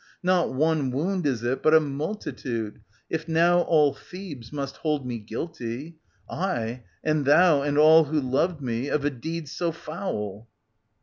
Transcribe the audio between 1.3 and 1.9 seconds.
it, but a